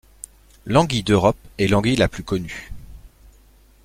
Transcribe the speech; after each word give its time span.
L'anguille 0.65 1.03
d'Europe 1.03 1.35
est 1.59 1.67
l'anguille 1.67 1.95
la 1.95 2.07
plus 2.07 2.23
connue. 2.23 2.71